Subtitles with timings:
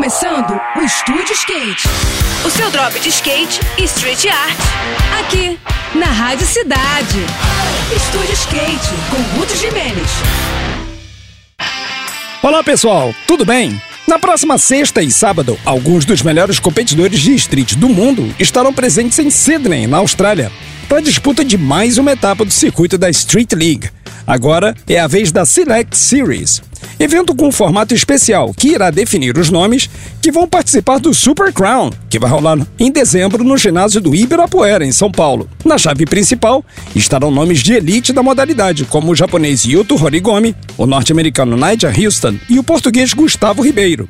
[0.00, 1.86] começando o Estúdio Skate.
[2.46, 4.58] O seu drop de skate e street art.
[5.20, 5.58] Aqui,
[5.94, 7.18] na Rádio Cidade.
[7.94, 10.10] Estúdio Skate, com Ruth Jimenez.
[12.42, 13.78] Olá pessoal, tudo bem?
[14.08, 19.18] Na próxima sexta e sábado, alguns dos melhores competidores de street do mundo estarão presentes
[19.18, 20.50] em Sydney, na Austrália,
[20.88, 23.90] para a disputa de mais uma etapa do circuito da Street League.
[24.26, 26.62] Agora é a vez da Select Series,
[27.00, 29.88] evento com um formato especial que irá definir os nomes
[30.20, 34.84] que vão participar do Super Crown, que vai rolar em dezembro no ginásio do Ibirapuera,
[34.84, 35.48] em São Paulo.
[35.64, 36.62] Na chave principal
[36.94, 42.36] estarão nomes de elite da modalidade, como o japonês Yuto Horigome, o norte-americano Nigel Houston
[42.50, 44.06] e o português Gustavo Ribeiro,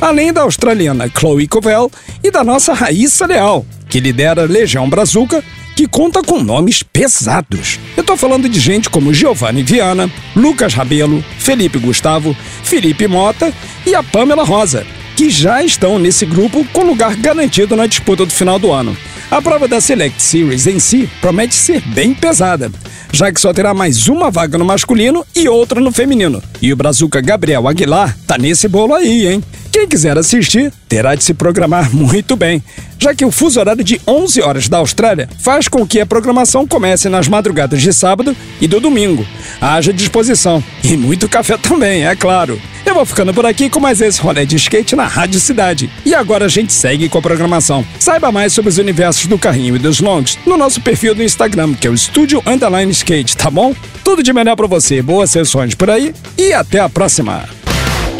[0.00, 1.90] além da australiana Chloe Covell
[2.24, 5.44] e da nossa Raíssa Leal, que lidera a Legião Brazuca
[5.80, 7.80] que conta com nomes pesados.
[7.96, 13.50] Eu tô falando de gente como Giovanni Viana, Lucas Rabelo, Felipe Gustavo, Felipe Mota
[13.86, 18.30] e a Pamela Rosa, que já estão nesse grupo com lugar garantido na disputa do
[18.30, 18.94] final do ano.
[19.30, 22.70] A prova da Select Series em si promete ser bem pesada,
[23.10, 26.42] já que só terá mais uma vaga no masculino e outra no feminino.
[26.60, 29.42] E o brazuca Gabriel Aguilar tá nesse bolo aí, hein?
[29.72, 32.62] Quem quiser assistir, terá de se programar muito bem,
[32.98, 36.66] já que o fuso horário de 11 horas da Austrália faz com que a programação
[36.66, 39.24] comece nas madrugadas de sábado e do domingo.
[39.60, 42.60] Haja disposição e muito café também, é claro.
[42.84, 45.88] Eu vou ficando por aqui com mais esse rolê de skate na Rádio Cidade.
[46.04, 47.86] E agora a gente segue com a programação.
[48.00, 51.74] Saiba mais sobre os universos do carrinho e dos longs no nosso perfil do Instagram,
[51.74, 53.72] que é o Estúdio Underline Skate, tá bom?
[54.02, 57.59] Tudo de melhor para você, boas sessões por aí e até a próxima!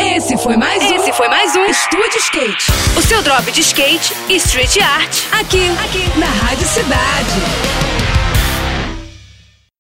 [0.01, 0.95] Esse foi mais um.
[0.97, 2.73] Esse foi mais um Estúdio Skate.
[2.97, 5.25] O seu drop de skate e street art.
[5.39, 7.00] Aqui, aqui, na Rádio Cidade.